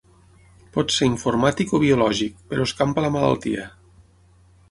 Pot 0.77 0.93
ser 0.93 1.07
informàtic 1.09 1.75
o 1.77 1.81
biològic, 1.83 2.41
però 2.53 2.67
escampa 2.69 3.05
la 3.07 3.13
malaltia. 3.19 3.67